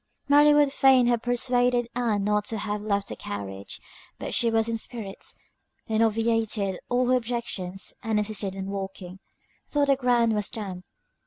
[0.27, 3.79] Mary would fain have persuaded Ann not to have left the carriage;
[4.17, 5.35] but she was in spirits,
[5.87, 9.19] and obviated all her objections, and insisted on walking,
[9.71, 10.85] tho' the ground was damp.